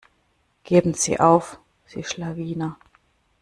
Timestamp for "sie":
0.95-1.19, 1.85-2.03